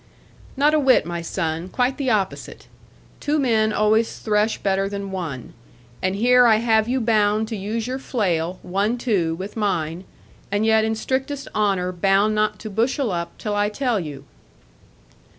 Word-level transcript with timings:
'Not 0.57 0.73
a 0.73 0.79
whit, 0.79 1.05
my 1.05 1.21
son. 1.21 1.69
Quite 1.69 1.97
the 1.97 2.09
opposite. 2.09 2.65
Two 3.19 3.37
men 3.37 3.71
always 3.71 4.17
thresh 4.17 4.57
better 4.57 4.89
than 4.89 5.11
one. 5.11 5.53
And 6.01 6.15
here 6.15 6.47
I 6.47 6.55
have 6.55 6.89
you 6.89 6.99
bound 6.99 7.47
to 7.49 7.55
use 7.55 7.85
your 7.85 7.99
flail, 7.99 8.57
one 8.63 8.97
two, 8.97 9.35
with 9.35 9.55
mine, 9.55 10.05
and 10.51 10.65
yet 10.65 10.83
in 10.83 10.95
strictest 10.95 11.47
honour 11.53 11.91
bound 11.91 12.33
not 12.33 12.57
to 12.61 12.69
bushel 12.71 13.11
up, 13.11 13.37
till 13.37 13.53
I 13.55 13.69
tell 13.69 13.99
you.' 13.99 14.25